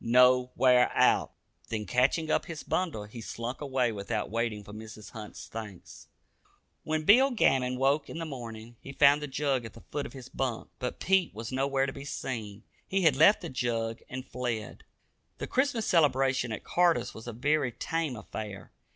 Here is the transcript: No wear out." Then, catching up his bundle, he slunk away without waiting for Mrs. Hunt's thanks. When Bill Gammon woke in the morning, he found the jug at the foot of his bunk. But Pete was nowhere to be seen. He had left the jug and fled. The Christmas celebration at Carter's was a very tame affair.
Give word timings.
No 0.03 0.49
wear 0.55 0.91
out." 0.93 1.31
Then, 1.69 1.85
catching 1.85 2.31
up 2.31 2.47
his 2.47 2.63
bundle, 2.63 3.03
he 3.03 3.21
slunk 3.21 3.61
away 3.61 3.91
without 3.91 4.31
waiting 4.31 4.63
for 4.63 4.73
Mrs. 4.73 5.11
Hunt's 5.11 5.45
thanks. 5.47 6.07
When 6.83 7.03
Bill 7.03 7.29
Gammon 7.29 7.77
woke 7.77 8.09
in 8.09 8.17
the 8.17 8.25
morning, 8.25 8.77
he 8.81 8.93
found 8.93 9.21
the 9.21 9.27
jug 9.27 9.63
at 9.63 9.73
the 9.73 9.83
foot 9.91 10.07
of 10.07 10.13
his 10.13 10.27
bunk. 10.27 10.69
But 10.79 10.99
Pete 10.99 11.35
was 11.35 11.51
nowhere 11.51 11.85
to 11.85 11.93
be 11.93 12.03
seen. 12.03 12.63
He 12.87 13.03
had 13.03 13.15
left 13.15 13.41
the 13.41 13.49
jug 13.49 14.01
and 14.09 14.25
fled. 14.25 14.83
The 15.37 15.45
Christmas 15.45 15.85
celebration 15.85 16.51
at 16.51 16.63
Carter's 16.63 17.13
was 17.13 17.27
a 17.27 17.31
very 17.31 17.71
tame 17.71 18.15
affair. 18.15 18.71